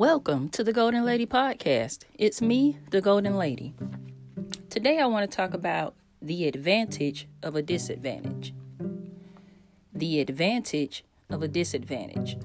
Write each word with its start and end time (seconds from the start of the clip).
Welcome 0.00 0.48
to 0.52 0.64
the 0.64 0.72
Golden 0.72 1.04
Lady 1.04 1.26
Podcast. 1.26 2.04
It's 2.14 2.40
me, 2.40 2.78
the 2.88 3.02
Golden 3.02 3.36
Lady. 3.36 3.74
Today 4.70 4.98
I 4.98 5.04
want 5.04 5.30
to 5.30 5.36
talk 5.36 5.52
about 5.52 5.94
the 6.22 6.48
advantage 6.48 7.28
of 7.42 7.54
a 7.54 7.60
disadvantage. 7.60 8.54
The 9.92 10.20
advantage 10.22 11.04
of 11.28 11.42
a 11.42 11.48
disadvantage. 11.48 12.38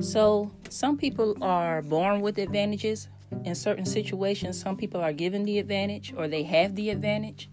So, 0.00 0.50
some 0.70 0.96
people 0.96 1.36
are 1.44 1.82
born 1.82 2.22
with 2.22 2.38
advantages. 2.38 3.10
In 3.44 3.54
certain 3.54 3.84
situations, 3.84 4.58
some 4.58 4.78
people 4.78 5.02
are 5.02 5.12
given 5.12 5.42
the 5.42 5.58
advantage 5.58 6.14
or 6.16 6.26
they 6.26 6.44
have 6.44 6.74
the 6.74 6.88
advantage. 6.88 7.50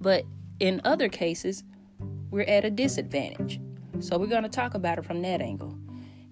But 0.00 0.24
in 0.58 0.80
other 0.86 1.10
cases, 1.10 1.64
we're 2.30 2.48
at 2.48 2.64
a 2.64 2.70
disadvantage. 2.70 3.60
So, 4.00 4.16
we're 4.16 4.26
going 4.26 4.44
to 4.44 4.48
talk 4.48 4.72
about 4.72 4.96
it 4.96 5.04
from 5.04 5.20
that 5.20 5.42
angle. 5.42 5.76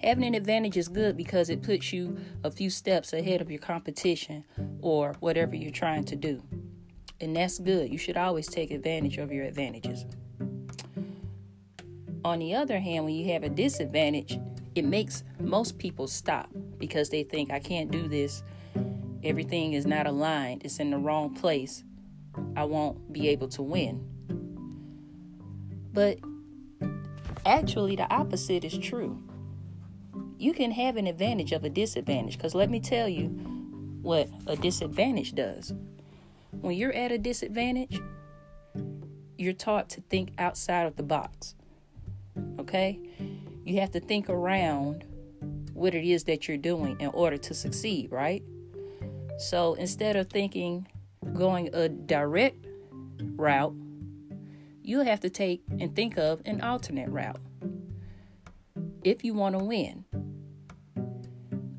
Having 0.04 0.24
an 0.24 0.34
advantage 0.34 0.76
is 0.76 0.88
good 0.88 1.16
because 1.16 1.48
it 1.48 1.62
puts 1.62 1.90
you 1.90 2.18
a 2.42 2.50
few 2.50 2.68
steps 2.68 3.14
ahead 3.14 3.40
of 3.40 3.50
your 3.50 3.58
competition 3.58 4.44
or 4.82 5.14
whatever 5.20 5.56
you're 5.56 5.70
trying 5.70 6.04
to 6.04 6.14
do. 6.14 6.42
And 7.22 7.34
that's 7.34 7.58
good. 7.58 7.90
You 7.90 7.96
should 7.96 8.18
always 8.18 8.46
take 8.46 8.70
advantage 8.70 9.16
of 9.16 9.32
your 9.32 9.46
advantages. 9.46 10.04
On 12.22 12.38
the 12.38 12.54
other 12.54 12.78
hand, 12.78 13.06
when 13.06 13.14
you 13.14 13.32
have 13.32 13.44
a 13.44 13.48
disadvantage, 13.48 14.38
it 14.74 14.84
makes 14.84 15.24
most 15.40 15.78
people 15.78 16.06
stop 16.06 16.50
because 16.76 17.08
they 17.08 17.22
think, 17.22 17.50
I 17.50 17.58
can't 17.58 17.90
do 17.90 18.06
this. 18.06 18.42
Everything 19.22 19.72
is 19.72 19.86
not 19.86 20.06
aligned, 20.06 20.66
it's 20.66 20.80
in 20.80 20.90
the 20.90 20.98
wrong 20.98 21.34
place. 21.34 21.82
I 22.56 22.64
won't 22.64 23.10
be 23.10 23.28
able 23.28 23.48
to 23.48 23.62
win. 23.62 24.06
But 25.94 26.18
actually, 27.46 27.96
the 27.96 28.12
opposite 28.12 28.64
is 28.64 28.76
true 28.76 29.18
you 30.44 30.52
can 30.52 30.72
have 30.72 30.98
an 30.98 31.06
advantage 31.06 31.52
of 31.52 31.64
a 31.64 31.70
disadvantage. 31.70 32.36
Because 32.36 32.54
let 32.54 32.68
me 32.68 32.78
tell 32.78 33.08
you 33.08 33.28
what 34.02 34.28
a 34.46 34.54
disadvantage 34.56 35.34
does. 35.34 35.72
When 36.50 36.76
you're 36.76 36.92
at 36.92 37.10
a 37.10 37.16
disadvantage, 37.16 37.98
you're 39.38 39.54
taught 39.54 39.88
to 39.90 40.02
think 40.02 40.32
outside 40.36 40.86
of 40.86 40.96
the 40.96 41.02
box. 41.02 41.54
Okay? 42.58 43.00
You 43.64 43.80
have 43.80 43.90
to 43.92 44.00
think 44.00 44.28
around 44.28 45.06
what 45.72 45.94
it 45.94 46.06
is 46.06 46.24
that 46.24 46.46
you're 46.46 46.58
doing 46.58 47.00
in 47.00 47.08
order 47.08 47.38
to 47.38 47.54
succeed, 47.54 48.12
right? 48.12 48.42
So 49.38 49.72
instead 49.74 50.14
of 50.14 50.28
thinking 50.28 50.86
going 51.32 51.70
a 51.72 51.88
direct 51.88 52.66
route, 53.34 53.74
you'll 54.82 55.04
have 55.04 55.20
to 55.20 55.30
take 55.30 55.62
and 55.80 55.96
think 55.96 56.18
of 56.18 56.42
an 56.44 56.60
alternate 56.60 57.08
route 57.08 57.40
if 59.02 59.24
you 59.24 59.32
want 59.32 59.58
to 59.58 59.64
win 59.64 60.03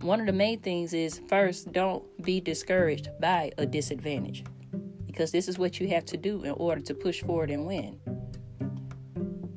one 0.06 0.20
of 0.20 0.26
the 0.26 0.34
main 0.34 0.60
things 0.60 0.94
is 0.94 1.22
first, 1.28 1.72
don't 1.72 2.04
be 2.24 2.40
discouraged 2.40 3.10
by 3.20 3.52
a 3.58 3.66
disadvantage 3.66 4.44
because 5.08 5.32
this 5.32 5.48
is 5.48 5.58
what 5.58 5.80
you 5.80 5.88
have 5.88 6.06
to 6.06 6.18
do 6.18 6.44
in 6.44 6.52
order 6.52 6.82
to 6.82 6.94
push 6.94 7.22
forward 7.22 7.50
and 7.50 7.66
win. 7.66 8.00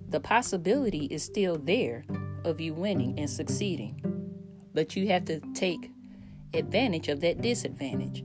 The 0.08 0.20
possibility 0.20 1.06
is 1.06 1.22
still 1.22 1.58
there 1.58 2.05
of 2.44 2.60
you 2.60 2.72
winning 2.72 3.18
and 3.18 3.28
succeeding, 3.28 4.00
but 4.72 4.96
you 4.96 5.08
have 5.08 5.27
to 5.27 5.40
take 5.52 5.90
advantage 6.55 7.08
of 7.08 7.20
that 7.20 7.42
disadvantage. 7.42 8.24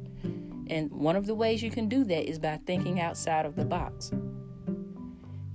And 0.70 0.90
one 0.92 1.16
of 1.16 1.26
the 1.26 1.36
ways 1.36 1.62
you 1.62 1.72
can 1.72 1.90
do 1.90 2.06
that 2.06 2.30
is 2.30 2.40
by 2.40 2.60
thinking 2.66 3.02
outside 3.02 3.46
of 3.46 3.56
the 3.56 3.66
box. 3.66 4.12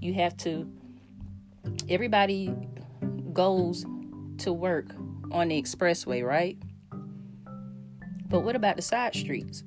You 0.00 0.12
have 0.14 0.36
to, 0.38 0.70
everybody 1.88 2.54
goes 3.32 3.86
to 4.38 4.52
work 4.52 4.86
on 5.32 5.48
the 5.48 5.60
expressway, 5.60 6.24
right? 6.24 6.58
But 8.28 8.40
what 8.40 8.56
about 8.56 8.76
the 8.76 8.82
side 8.82 9.14
streets? 9.14 9.64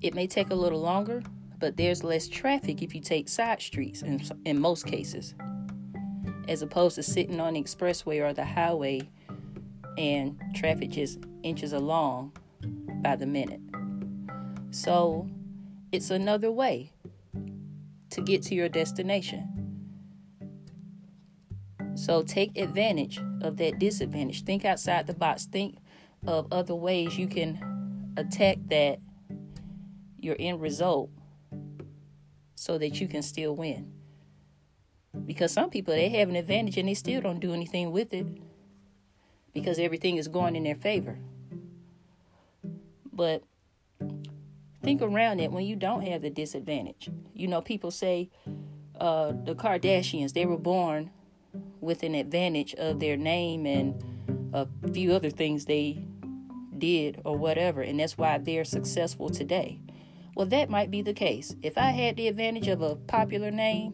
It 0.00 0.14
may 0.14 0.26
take 0.26 0.50
a 0.50 0.54
little 0.54 0.80
longer, 0.80 1.22
but 1.58 1.76
there's 1.76 2.02
less 2.02 2.28
traffic 2.28 2.82
if 2.82 2.94
you 2.94 3.00
take 3.00 3.28
side 3.28 3.62
streets 3.62 4.02
in, 4.02 4.22
in 4.44 4.60
most 4.60 4.86
cases, 4.86 5.34
as 6.48 6.62
opposed 6.62 6.96
to 6.96 7.02
sitting 7.02 7.40
on 7.40 7.54
the 7.54 7.62
expressway 7.62 8.20
or 8.20 8.32
the 8.32 8.44
highway 8.44 9.08
and 9.96 10.40
traffic 10.54 10.90
just 10.90 11.20
inches 11.42 11.72
along 11.72 12.32
by 13.02 13.16
the 13.16 13.26
minute. 13.26 13.60
So 14.70 15.28
it's 15.92 16.10
another 16.10 16.50
way 16.50 16.92
to 18.10 18.20
get 18.22 18.42
to 18.44 18.54
your 18.54 18.68
destination. 18.68 19.51
So 22.02 22.24
take 22.24 22.58
advantage 22.58 23.20
of 23.42 23.58
that 23.58 23.78
disadvantage. 23.78 24.42
Think 24.42 24.64
outside 24.64 25.06
the 25.06 25.14
box. 25.14 25.44
Think 25.46 25.76
of 26.26 26.52
other 26.52 26.74
ways 26.74 27.16
you 27.16 27.28
can 27.28 28.12
attack 28.16 28.58
that 28.66 28.98
your 30.18 30.34
end 30.40 30.60
result 30.60 31.10
so 32.56 32.76
that 32.76 33.00
you 33.00 33.06
can 33.06 33.22
still 33.22 33.54
win. 33.54 33.92
Because 35.26 35.52
some 35.52 35.70
people 35.70 35.94
they 35.94 36.08
have 36.08 36.28
an 36.28 36.34
advantage 36.34 36.76
and 36.76 36.88
they 36.88 36.94
still 36.94 37.20
don't 37.20 37.38
do 37.38 37.52
anything 37.52 37.92
with 37.92 38.12
it 38.12 38.26
because 39.54 39.78
everything 39.78 40.16
is 40.16 40.26
going 40.26 40.56
in 40.56 40.64
their 40.64 40.74
favor. 40.74 41.20
But 43.12 43.44
think 44.82 45.02
around 45.02 45.38
it 45.38 45.52
when 45.52 45.66
you 45.66 45.76
don't 45.76 46.02
have 46.02 46.22
the 46.22 46.30
disadvantage. 46.30 47.10
You 47.32 47.46
know, 47.46 47.60
people 47.60 47.92
say 47.92 48.28
uh, 48.98 49.34
the 49.44 49.54
Kardashians, 49.54 50.32
they 50.32 50.46
were 50.46 50.58
born 50.58 51.12
with 51.82 52.02
an 52.02 52.14
advantage 52.14 52.74
of 52.74 53.00
their 53.00 53.16
name 53.16 53.66
and 53.66 54.02
a 54.54 54.66
few 54.92 55.12
other 55.12 55.30
things 55.30 55.66
they 55.66 56.06
did 56.78 57.20
or 57.24 57.36
whatever, 57.36 57.82
and 57.82 58.00
that's 58.00 58.16
why 58.16 58.38
they're 58.38 58.64
successful 58.64 59.28
today. 59.28 59.78
Well, 60.34 60.46
that 60.46 60.70
might 60.70 60.90
be 60.90 61.02
the 61.02 61.12
case. 61.12 61.54
If 61.62 61.76
I 61.76 61.90
had 61.90 62.16
the 62.16 62.28
advantage 62.28 62.68
of 62.68 62.80
a 62.80 62.96
popular 62.96 63.50
name, 63.50 63.92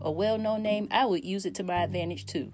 a 0.00 0.10
well 0.10 0.38
known 0.38 0.62
name, 0.62 0.88
I 0.90 1.06
would 1.06 1.24
use 1.24 1.46
it 1.46 1.54
to 1.56 1.62
my 1.62 1.82
advantage 1.84 2.26
too. 2.26 2.52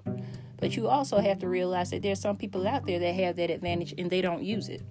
But 0.58 0.76
you 0.76 0.88
also 0.88 1.18
have 1.18 1.38
to 1.40 1.48
realize 1.48 1.90
that 1.90 2.02
there's 2.02 2.20
some 2.20 2.36
people 2.36 2.66
out 2.68 2.86
there 2.86 2.98
that 2.98 3.14
have 3.14 3.36
that 3.36 3.50
advantage 3.50 3.94
and 3.96 4.10
they 4.10 4.20
don't 4.20 4.42
use 4.42 4.68
it. 4.68 4.82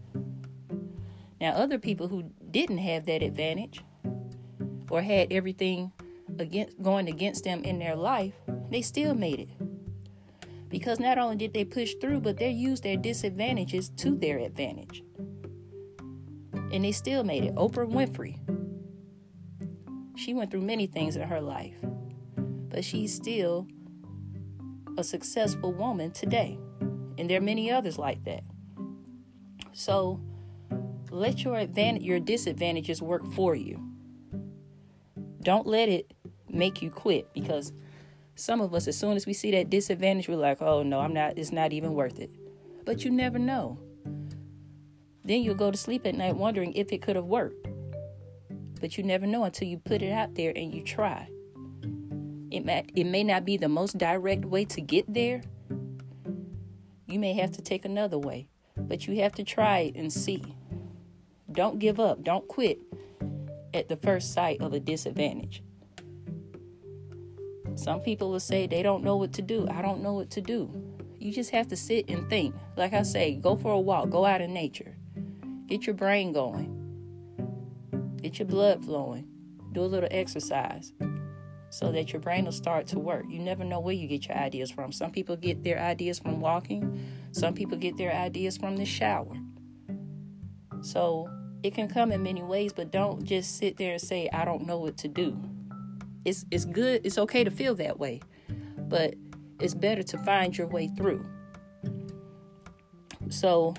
Now, 1.39 1.51
other 1.51 1.79
people 1.79 2.07
who 2.07 2.23
didn't 2.51 2.79
have 2.79 3.05
that 3.05 3.23
advantage 3.23 3.81
or 4.89 5.01
had 5.01 5.31
everything 5.31 5.91
against 6.39 6.81
going 6.81 7.07
against 7.07 7.43
them 7.43 7.63
in 7.63 7.79
their 7.79 7.95
life, 7.95 8.33
they 8.69 8.81
still 8.81 9.13
made 9.13 9.39
it. 9.39 9.49
Because 10.71 10.99
not 10.99 11.17
only 11.17 11.35
did 11.35 11.53
they 11.53 11.65
push 11.65 11.93
through, 12.01 12.21
but 12.21 12.37
they 12.37 12.49
used 12.49 12.83
their 12.83 12.97
disadvantages 12.97 13.89
to 13.97 14.17
their 14.17 14.39
advantage. 14.39 15.03
And 16.71 16.85
they 16.85 16.93
still 16.93 17.23
made 17.23 17.43
it. 17.43 17.53
Oprah 17.55 17.85
Winfrey. 17.85 18.39
She 20.17 20.33
went 20.33 20.49
through 20.49 20.61
many 20.61 20.87
things 20.87 21.17
in 21.17 21.27
her 21.27 21.41
life, 21.41 21.75
but 22.69 22.85
she's 22.85 23.13
still 23.13 23.67
a 24.97 25.03
successful 25.03 25.73
woman 25.73 26.11
today. 26.11 26.57
And 27.17 27.29
there 27.29 27.37
are 27.37 27.41
many 27.41 27.69
others 27.69 27.97
like 27.97 28.23
that. 28.23 28.43
So 29.73 30.21
let 31.09 31.43
your 31.43 31.57
advantage 31.57 32.03
your 32.03 32.19
disadvantages 32.19 33.01
work 33.01 33.29
for 33.33 33.55
you. 33.55 33.79
Don't 35.41 35.67
let 35.67 35.89
it 35.89 36.13
make 36.49 36.81
you 36.81 36.89
quit 36.89 37.33
because 37.33 37.73
some 38.41 38.59
of 38.59 38.73
us, 38.73 38.87
as 38.87 38.97
soon 38.97 39.15
as 39.15 39.25
we 39.25 39.33
see 39.33 39.51
that 39.51 39.69
disadvantage, 39.69 40.27
we're 40.27 40.35
like, 40.35 40.61
oh 40.61 40.83
no, 40.83 40.99
I'm 40.99 41.13
not, 41.13 41.37
it's 41.37 41.51
not 41.51 41.73
even 41.73 41.93
worth 41.93 42.19
it. 42.19 42.31
But 42.85 43.05
you 43.05 43.11
never 43.11 43.37
know. 43.37 43.77
Then 45.23 45.43
you'll 45.43 45.55
go 45.55 45.69
to 45.69 45.77
sleep 45.77 46.07
at 46.07 46.15
night 46.15 46.35
wondering 46.35 46.73
if 46.73 46.91
it 46.91 47.01
could 47.01 47.15
have 47.15 47.25
worked. 47.25 47.67
But 48.79 48.97
you 48.97 49.03
never 49.03 49.27
know 49.27 49.43
until 49.43 49.67
you 49.67 49.77
put 49.77 50.01
it 50.01 50.11
out 50.11 50.33
there 50.33 50.51
and 50.55 50.73
you 50.73 50.83
try. 50.83 51.29
It 52.49 52.65
may, 52.65 52.83
it 52.95 53.05
may 53.05 53.23
not 53.23 53.45
be 53.45 53.57
the 53.57 53.69
most 53.69 53.97
direct 53.97 54.43
way 54.45 54.65
to 54.65 54.81
get 54.81 55.13
there. 55.13 55.43
You 57.05 57.19
may 57.19 57.33
have 57.33 57.51
to 57.51 57.61
take 57.61 57.85
another 57.85 58.17
way, 58.17 58.47
but 58.75 59.05
you 59.05 59.21
have 59.21 59.33
to 59.33 59.43
try 59.43 59.79
it 59.79 59.95
and 59.95 60.11
see. 60.11 60.55
Don't 61.51 61.77
give 61.77 61.99
up. 61.99 62.23
Don't 62.23 62.47
quit 62.47 62.79
at 63.73 63.87
the 63.87 63.97
first 63.97 64.33
sight 64.33 64.61
of 64.61 64.73
a 64.73 64.79
disadvantage. 64.79 65.63
Some 67.81 68.01
people 68.01 68.29
will 68.29 68.39
say 68.39 68.67
they 68.67 68.83
don't 68.83 69.03
know 69.03 69.17
what 69.17 69.33
to 69.33 69.41
do. 69.41 69.67
I 69.67 69.81
don't 69.81 70.03
know 70.03 70.13
what 70.13 70.29
to 70.31 70.41
do. 70.41 70.69
You 71.17 71.33
just 71.33 71.49
have 71.49 71.67
to 71.69 71.75
sit 71.75 72.07
and 72.09 72.29
think. 72.29 72.53
Like 72.77 72.93
I 72.93 73.01
say, 73.01 73.33
go 73.33 73.55
for 73.55 73.71
a 73.71 73.79
walk, 73.79 74.11
go 74.11 74.23
out 74.23 74.39
in 74.39 74.53
nature. 74.53 74.95
Get 75.65 75.87
your 75.87 75.95
brain 75.95 76.31
going. 76.31 76.69
Get 78.21 78.37
your 78.37 78.47
blood 78.47 78.85
flowing. 78.85 79.27
Do 79.71 79.81
a 79.81 79.89
little 79.89 80.09
exercise 80.11 80.93
so 81.71 81.91
that 81.91 82.13
your 82.13 82.19
brain 82.21 82.45
will 82.45 82.51
start 82.51 82.85
to 82.85 82.99
work. 82.99 83.25
You 83.27 83.39
never 83.39 83.63
know 83.63 83.79
where 83.79 83.95
you 83.95 84.07
get 84.07 84.27
your 84.27 84.37
ideas 84.37 84.69
from. 84.69 84.91
Some 84.91 85.09
people 85.09 85.35
get 85.35 85.63
their 85.63 85.79
ideas 85.79 86.19
from 86.19 86.39
walking, 86.39 87.03
some 87.31 87.55
people 87.55 87.79
get 87.79 87.97
their 87.97 88.13
ideas 88.13 88.57
from 88.57 88.77
the 88.77 88.85
shower. 88.85 89.37
So 90.81 91.27
it 91.63 91.73
can 91.73 91.87
come 91.87 92.11
in 92.11 92.21
many 92.21 92.43
ways, 92.43 92.73
but 92.73 92.91
don't 92.91 93.23
just 93.23 93.57
sit 93.57 93.77
there 93.77 93.93
and 93.93 94.01
say, 94.01 94.29
I 94.31 94.45
don't 94.45 94.67
know 94.67 94.77
what 94.77 94.97
to 94.97 95.07
do 95.07 95.50
it's 96.25 96.45
it's 96.51 96.65
good 96.65 97.01
it's 97.05 97.17
okay 97.17 97.43
to 97.43 97.51
feel 97.51 97.75
that 97.75 97.99
way 97.99 98.19
but 98.77 99.15
it's 99.59 99.73
better 99.73 100.03
to 100.03 100.17
find 100.19 100.57
your 100.57 100.67
way 100.67 100.87
through 100.87 101.25
So, 103.31 103.73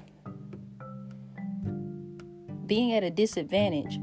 being 2.65 2.95
at 2.95 3.05
a 3.05 3.11
disadvantage 3.11 3.99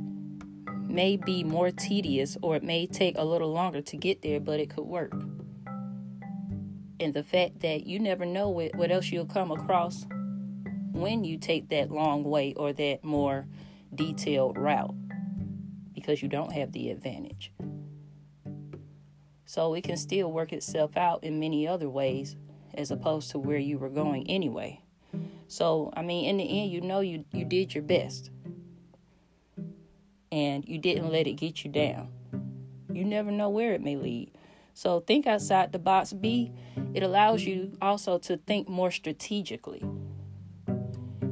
may 0.87 1.17
be 1.17 1.43
more 1.43 1.71
tedious 1.71 2.37
or 2.43 2.55
it 2.55 2.63
may 2.63 2.85
take 2.85 3.17
a 3.17 3.25
little 3.25 3.51
longer 3.51 3.81
to 3.81 3.97
get 3.97 4.21
there, 4.21 4.39
but 4.39 4.59
it 4.59 4.69
could 4.69 4.85
work. 4.85 5.11
And 6.99 7.13
the 7.15 7.23
fact 7.23 7.61
that 7.61 7.87
you 7.87 7.99
never 7.99 8.25
know 8.25 8.49
what, 8.49 8.75
what 8.75 8.91
else 8.91 9.09
you'll 9.09 9.25
come 9.25 9.49
across 9.49 10.05
when 10.91 11.23
you 11.23 11.37
take 11.39 11.69
that 11.69 11.89
long 11.89 12.23
way 12.23 12.53
or 12.53 12.71
that 12.73 13.03
more 13.03 13.47
detailed 13.95 14.55
route 14.55 14.93
because 15.95 16.21
you 16.21 16.27
don't 16.27 16.51
have 16.51 16.73
the 16.73 16.91
advantage. 16.91 17.51
So 19.49 19.73
it 19.73 19.83
can 19.83 19.97
still 19.97 20.31
work 20.31 20.53
itself 20.53 20.95
out 20.95 21.23
in 21.23 21.39
many 21.39 21.67
other 21.67 21.89
ways 21.89 22.35
as 22.75 22.91
opposed 22.91 23.31
to 23.31 23.39
where 23.39 23.57
you 23.57 23.79
were 23.79 23.89
going 23.89 24.29
anyway. 24.29 24.83
So, 25.47 25.91
I 25.97 26.03
mean, 26.03 26.25
in 26.25 26.37
the 26.37 26.43
end, 26.43 26.71
you 26.71 26.81
know 26.81 26.99
you, 26.99 27.25
you 27.31 27.45
did 27.45 27.73
your 27.73 27.81
best 27.81 28.29
and 30.31 30.63
you 30.69 30.77
didn't 30.77 31.09
let 31.09 31.25
it 31.25 31.33
get 31.33 31.63
you 31.63 31.71
down. 31.71 32.09
You 32.93 33.03
never 33.03 33.31
know 33.31 33.49
where 33.49 33.73
it 33.73 33.81
may 33.81 33.95
lead. 33.95 34.29
So, 34.75 34.99
think 34.99 35.25
outside 35.25 35.71
the 35.71 35.79
box. 35.79 36.13
B, 36.13 36.51
it 36.93 37.01
allows 37.01 37.43
you 37.43 37.75
also 37.81 38.19
to 38.19 38.37
think 38.37 38.69
more 38.69 38.91
strategically. 38.91 39.83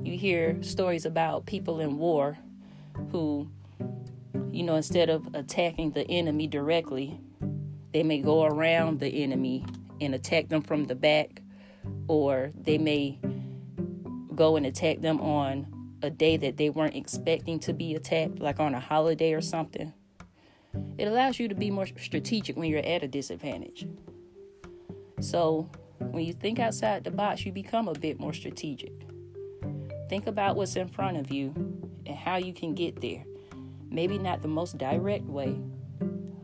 You 0.02 0.18
hear 0.18 0.58
stories 0.64 1.06
about 1.06 1.46
people 1.46 1.80
in 1.80 2.00
war 2.00 2.40
who, 3.12 3.48
you 4.50 4.64
know, 4.64 4.74
instead 4.74 5.12
of 5.12 5.36
attacking 5.36 5.92
the 5.92 6.10
enemy 6.10 6.48
directly, 6.48 7.22
they 7.94 8.04
may 8.04 8.22
go 8.22 8.44
around 8.44 9.00
the 9.00 9.24
enemy 9.24 9.66
and 10.00 10.14
attack 10.14 10.50
them 10.50 10.62
from 10.62 10.86
the 10.86 10.96
back, 10.96 11.42
or 12.08 12.52
they 12.56 12.78
may 12.78 13.20
go 14.36 14.56
and 14.56 14.66
attack 14.66 15.02
them 15.02 15.20
on 15.20 15.68
a 16.02 16.10
day 16.10 16.38
that 16.38 16.58
they 16.58 16.70
weren't 16.70 16.96
expecting 16.96 17.60
to 17.60 17.74
be 17.74 17.96
attacked, 17.96 18.40
like 18.40 18.60
on 18.60 18.76
a 18.76 18.80
holiday 18.80 19.34
or 19.34 19.42
something. 19.42 19.94
It 20.98 21.08
allows 21.08 21.40
you 21.40 21.48
to 21.48 21.56
be 21.56 21.72
more 21.72 21.88
strategic 21.88 22.56
when 22.56 22.70
you're 22.70 22.86
at 22.86 23.04
a 23.04 23.08
disadvantage. 23.08 23.88
So, 25.20 25.70
when 26.00 26.26
you 26.26 26.34
think 26.34 26.60
outside 26.60 27.04
the 27.04 27.12
box, 27.12 27.46
you 27.46 27.52
become 27.52 27.88
a 27.88 27.94
bit 27.94 28.20
more 28.20 28.34
strategic. 28.34 28.94
Think 30.10 30.28
about 30.28 30.56
what's 30.56 30.76
in 30.76 30.88
front 30.88 31.18
of 31.18 31.32
you 31.32 31.54
and 32.06 32.16
how 32.16 32.38
you 32.38 32.54
can 32.54 32.76
get 32.76 33.02
there. 33.02 33.24
Maybe 33.90 34.18
not 34.18 34.42
the 34.42 34.48
most 34.48 34.78
direct 34.78 35.26
way, 35.26 35.60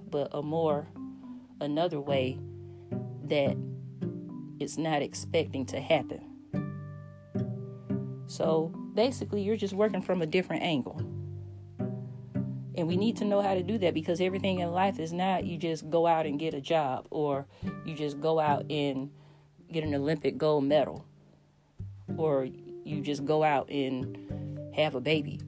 but 0.09 0.29
a 0.31 0.41
more, 0.41 0.87
another 1.63 1.99
way 1.99 2.37
that 3.25 3.57
it's 4.59 4.77
not 4.77 5.01
expecting 5.01 5.65
to 5.67 5.79
happen. 5.79 6.21
So, 8.27 8.71
basically 8.93 9.41
you're 9.41 9.57
just 9.57 9.73
working 9.73 10.01
from 10.01 10.21
a 10.21 10.25
different 10.25 10.63
angle. 10.63 11.01
And 12.75 12.87
we 12.87 12.97
need 12.97 13.17
to 13.17 13.25
know 13.25 13.41
how 13.41 13.53
to 13.53 13.61
do 13.61 13.77
that 13.79 13.93
because 13.93 14.19
everything 14.19 14.59
in 14.59 14.71
life 14.71 14.99
is 14.99 15.13
not 15.13 15.45
you 15.45 15.57
just 15.57 15.89
go 15.89 16.07
out 16.07 16.25
and 16.25 16.39
get 16.39 16.53
a 16.53 16.61
job 16.61 17.07
or 17.11 17.45
you 17.85 17.93
just 17.93 18.19
go 18.19 18.39
out 18.39 18.65
and 18.69 19.11
get 19.71 19.83
an 19.83 19.93
Olympic 19.93 20.37
gold 20.37 20.63
medal 20.63 21.05
or 22.17 22.47
you 22.83 23.01
just 23.01 23.25
go 23.25 23.43
out 23.43 23.69
and 23.69 24.17
have 24.75 24.95
a 24.95 25.01
baby. 25.01 25.39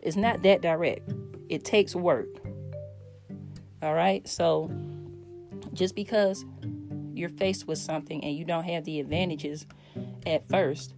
It's 0.00 0.16
not 0.16 0.42
that 0.42 0.60
direct. 0.60 1.10
It 1.48 1.64
takes 1.64 1.94
work. 1.94 2.28
All 3.82 3.94
right? 3.94 4.26
So 4.28 4.70
just 5.74 5.94
because 5.94 6.44
you're 7.12 7.28
faced 7.28 7.66
with 7.66 7.78
something 7.78 8.24
and 8.24 8.36
you 8.36 8.44
don't 8.44 8.64
have 8.64 8.84
the 8.84 9.00
advantages 9.00 9.66
at 10.26 10.48
first 10.48 10.94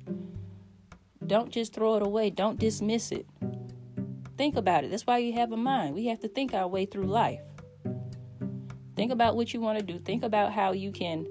don't 1.26 1.50
just 1.50 1.72
throw 1.72 1.96
it 1.96 2.02
away. 2.02 2.30
Don't 2.30 2.58
dismiss 2.58 3.10
it. 3.12 3.26
Think 4.36 4.56
about 4.56 4.84
it. 4.84 4.90
That's 4.90 5.06
why 5.06 5.18
you 5.18 5.32
have 5.34 5.52
a 5.52 5.56
mind. 5.56 5.94
We 5.94 6.06
have 6.06 6.20
to 6.20 6.28
think 6.28 6.54
our 6.54 6.68
way 6.68 6.86
through 6.86 7.06
life. 7.06 7.40
Think 8.94 9.12
about 9.12 9.36
what 9.36 9.52
you 9.52 9.60
want 9.60 9.78
to 9.78 9.84
do. 9.84 9.98
Think 9.98 10.22
about 10.22 10.52
how 10.52 10.72
you 10.72 10.92
can 10.92 11.26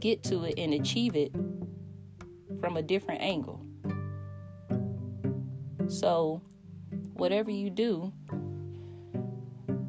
get 0.00 0.22
to 0.24 0.44
it 0.44 0.54
and 0.58 0.74
achieve 0.74 1.16
it 1.16 1.32
from 2.60 2.76
a 2.76 2.82
different 2.82 3.20
angle. 3.20 3.64
So, 5.88 6.40
whatever 7.14 7.50
you 7.50 7.68
do, 7.68 8.12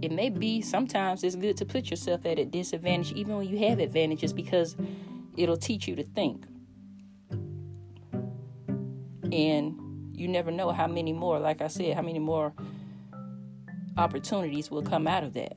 it 0.01 0.11
may 0.11 0.29
be 0.29 0.61
sometimes 0.61 1.23
it's 1.23 1.35
good 1.35 1.55
to 1.57 1.65
put 1.65 1.89
yourself 1.89 2.25
at 2.25 2.39
a 2.39 2.45
disadvantage 2.45 3.13
even 3.13 3.37
when 3.37 3.47
you 3.47 3.57
have 3.69 3.79
advantages 3.79 4.33
because 4.33 4.75
it'll 5.37 5.57
teach 5.57 5.87
you 5.87 5.95
to 5.95 6.03
think. 6.03 6.45
And 9.31 9.77
you 10.13 10.27
never 10.27 10.51
know 10.51 10.71
how 10.71 10.87
many 10.87 11.13
more 11.13 11.39
like 11.39 11.61
i 11.61 11.67
said 11.67 11.95
how 11.95 12.01
many 12.01 12.19
more 12.19 12.53
opportunities 13.97 14.69
will 14.71 14.81
come 14.81 15.07
out 15.07 15.23
of 15.23 15.33
that. 15.33 15.55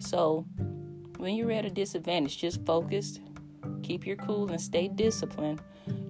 So 0.00 0.44
when 1.18 1.34
you're 1.34 1.52
at 1.52 1.64
a 1.64 1.70
disadvantage 1.70 2.38
just 2.38 2.64
focus 2.64 3.20
keep 3.82 4.06
your 4.06 4.16
cool 4.16 4.50
and 4.50 4.60
stay 4.60 4.88
disciplined. 4.88 5.60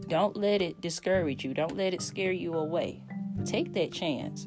Don't 0.08 0.36
let 0.36 0.62
it 0.62 0.80
discourage 0.80 1.44
you. 1.44 1.52
Don't 1.52 1.76
let 1.76 1.92
it 1.92 2.00
scare 2.00 2.32
you 2.32 2.54
away. 2.54 3.02
Take 3.44 3.74
that 3.74 3.92
chance 3.92 4.46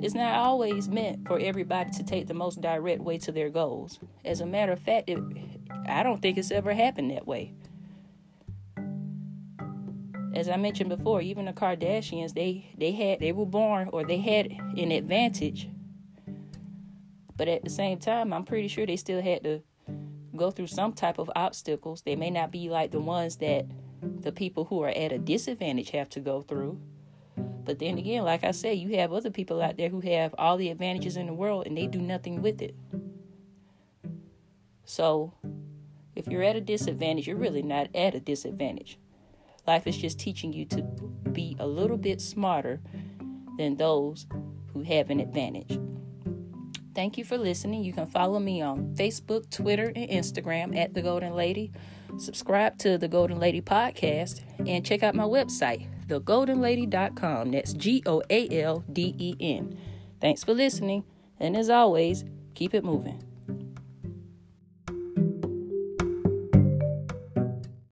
it's 0.00 0.14
not 0.14 0.34
always 0.36 0.88
meant 0.88 1.26
for 1.26 1.38
everybody 1.38 1.90
to 1.90 2.02
take 2.02 2.26
the 2.26 2.34
most 2.34 2.60
direct 2.60 3.02
way 3.02 3.18
to 3.18 3.32
their 3.32 3.50
goals 3.50 3.98
as 4.24 4.40
a 4.40 4.46
matter 4.46 4.72
of 4.72 4.78
fact 4.78 5.08
it, 5.08 5.18
i 5.88 6.02
don't 6.02 6.20
think 6.22 6.36
it's 6.38 6.50
ever 6.50 6.72
happened 6.72 7.10
that 7.10 7.26
way 7.26 7.52
as 10.36 10.50
I 10.50 10.56
mentioned 10.56 10.90
before, 10.90 11.22
even 11.22 11.46
the 11.46 11.52
Kardashians, 11.54 12.34
they 12.34 12.66
they 12.76 12.92
had 12.92 13.20
they 13.20 13.32
were 13.32 13.46
born 13.46 13.88
or 13.90 14.04
they 14.04 14.18
had 14.18 14.52
an 14.76 14.92
advantage. 14.92 15.68
But 17.36 17.48
at 17.48 17.64
the 17.64 17.70
same 17.70 17.98
time, 17.98 18.32
I'm 18.32 18.44
pretty 18.44 18.68
sure 18.68 18.84
they 18.84 18.96
still 18.96 19.22
had 19.22 19.44
to 19.44 19.62
go 20.36 20.50
through 20.50 20.66
some 20.66 20.92
type 20.92 21.18
of 21.18 21.30
obstacles. 21.34 22.02
They 22.02 22.16
may 22.16 22.30
not 22.30 22.50
be 22.50 22.68
like 22.68 22.90
the 22.90 23.00
ones 23.00 23.36
that 23.36 23.66
the 24.02 24.32
people 24.32 24.66
who 24.66 24.82
are 24.82 24.90
at 24.90 25.12
a 25.12 25.18
disadvantage 25.18 25.90
have 25.90 26.10
to 26.10 26.20
go 26.20 26.42
through. 26.42 26.78
But 27.66 27.80
then 27.80 27.98
again, 27.98 28.22
like 28.22 28.44
I 28.44 28.52
said, 28.52 28.78
you 28.78 28.96
have 28.96 29.12
other 29.12 29.30
people 29.30 29.60
out 29.60 29.76
there 29.76 29.88
who 29.88 30.00
have 30.00 30.34
all 30.38 30.56
the 30.56 30.70
advantages 30.70 31.16
in 31.16 31.26
the 31.26 31.34
world 31.34 31.66
and 31.66 31.76
they 31.76 31.88
do 31.88 32.00
nothing 32.00 32.40
with 32.40 32.62
it. 32.62 32.76
So, 34.84 35.34
if 36.14 36.28
you're 36.28 36.44
at 36.44 36.54
a 36.54 36.60
disadvantage, 36.60 37.26
you're 37.26 37.36
really 37.36 37.62
not 37.62 37.88
at 37.94 38.14
a 38.14 38.20
disadvantage. 38.20 38.98
Life 39.66 39.88
is 39.88 39.96
just 39.96 40.20
teaching 40.20 40.52
you 40.52 40.64
to 40.66 40.82
be 41.32 41.56
a 41.58 41.66
little 41.66 41.96
bit 41.96 42.20
smarter 42.20 42.80
than 43.58 43.76
those 43.76 44.26
who 44.72 44.82
have 44.82 45.10
an 45.10 45.18
advantage. 45.18 45.78
Thank 46.94 47.18
you 47.18 47.24
for 47.24 47.36
listening. 47.36 47.82
You 47.82 47.92
can 47.92 48.06
follow 48.06 48.38
me 48.38 48.62
on 48.62 48.94
Facebook, 48.94 49.50
Twitter, 49.50 49.92
and 49.94 50.08
Instagram 50.08 50.76
at 50.76 50.94
The 50.94 51.02
Golden 51.02 51.34
Lady. 51.34 51.72
Subscribe 52.16 52.78
to 52.78 52.96
The 52.96 53.08
Golden 53.08 53.38
Lady 53.38 53.60
Podcast 53.60 54.40
and 54.66 54.86
check 54.86 55.02
out 55.02 55.14
my 55.14 55.24
website, 55.24 55.88
thegoaldenlady.com. 56.06 57.50
That's 57.50 57.72
G 57.72 58.02
O 58.06 58.22
A 58.30 58.62
L 58.62 58.84
D 58.92 59.14
E 59.18 59.36
N. 59.40 59.78
Thanks 60.20 60.44
for 60.44 60.54
listening. 60.54 61.04
And 61.38 61.56
as 61.56 61.68
always, 61.68 62.24
keep 62.54 62.74
it 62.74 62.84
moving. 62.84 63.25